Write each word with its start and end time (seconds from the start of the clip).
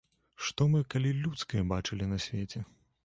Што 0.45 0.65
мы 0.71 0.81
калі 0.95 1.11
людскае 1.19 1.61
бачылі 1.73 2.11
на 2.13 2.17
свеце? 2.27 2.65